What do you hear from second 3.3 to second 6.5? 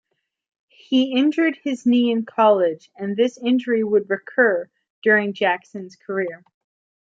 injury would recur during Jackson's career.